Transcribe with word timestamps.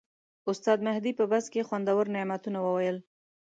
استاد 0.51 0.77
مهدي 0.87 1.11
په 1.19 1.23
بس 1.31 1.45
کې 1.53 1.67
خوندور 1.67 2.05
نعتونه 2.15 2.59
وویل. 2.63 2.97